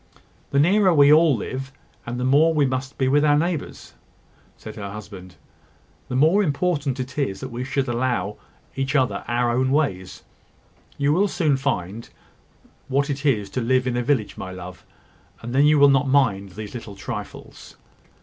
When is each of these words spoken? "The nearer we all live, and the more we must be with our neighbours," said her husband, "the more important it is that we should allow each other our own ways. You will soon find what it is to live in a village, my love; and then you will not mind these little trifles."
"The 0.49 0.59
nearer 0.59 0.95
we 0.95 1.13
all 1.13 1.35
live, 1.35 1.71
and 2.07 2.19
the 2.19 2.23
more 2.23 2.55
we 2.55 2.65
must 2.65 2.97
be 2.97 3.07
with 3.07 3.23
our 3.23 3.37
neighbours," 3.37 3.93
said 4.57 4.75
her 4.75 4.89
husband, 4.91 5.35
"the 6.07 6.15
more 6.15 6.41
important 6.41 6.99
it 6.99 7.19
is 7.19 7.39
that 7.39 7.49
we 7.51 7.63
should 7.63 7.87
allow 7.87 8.37
each 8.75 8.95
other 8.95 9.23
our 9.27 9.51
own 9.55 9.69
ways. 9.69 10.23
You 10.97 11.13
will 11.13 11.27
soon 11.27 11.55
find 11.55 12.09
what 12.87 13.11
it 13.11 13.27
is 13.27 13.47
to 13.51 13.61
live 13.61 13.85
in 13.85 13.95
a 13.95 14.01
village, 14.01 14.37
my 14.37 14.49
love; 14.49 14.83
and 15.43 15.53
then 15.53 15.67
you 15.67 15.77
will 15.77 15.87
not 15.89 16.07
mind 16.09 16.53
these 16.53 16.73
little 16.73 16.95
trifles." 16.95 17.77